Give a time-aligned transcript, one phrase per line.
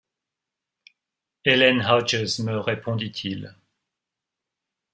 [1.43, 3.55] Ellen Hodges», me répondit-il.